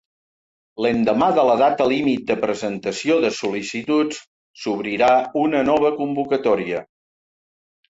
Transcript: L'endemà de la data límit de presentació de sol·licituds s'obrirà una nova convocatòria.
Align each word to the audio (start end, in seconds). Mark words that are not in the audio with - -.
L'endemà 0.85 1.27
de 1.39 1.43
la 1.49 1.57
data 1.63 1.87
límit 1.91 2.25
de 2.31 2.39
presentació 2.47 3.19
de 3.27 3.33
sol·licituds 3.43 4.25
s'obrirà 4.65 5.15
una 5.47 5.67
nova 5.73 5.97
convocatòria. 6.05 6.87